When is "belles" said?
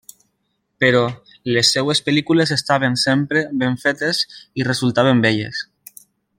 5.29-5.65